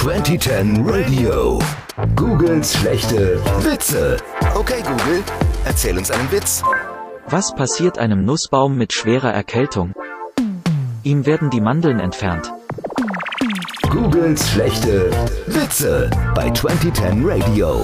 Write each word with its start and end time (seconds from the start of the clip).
2010 0.00 0.88
Radio. 0.88 1.58
Googles 2.16 2.72
schlechte 2.72 3.38
Witze. 3.62 4.16
Okay, 4.54 4.80
Google, 4.82 5.22
erzähl 5.66 5.98
uns 5.98 6.10
einen 6.10 6.32
Witz. 6.32 6.62
Was 7.28 7.54
passiert 7.54 7.98
einem 7.98 8.24
Nussbaum 8.24 8.78
mit 8.78 8.94
schwerer 8.94 9.30
Erkältung? 9.30 9.92
Ihm 11.02 11.26
werden 11.26 11.50
die 11.50 11.60
Mandeln 11.60 12.00
entfernt. 12.00 12.50
Googles 13.90 14.48
schlechte 14.48 15.10
Witze 15.48 16.08
bei 16.34 16.50
2010 16.50 17.22
Radio. 17.22 17.82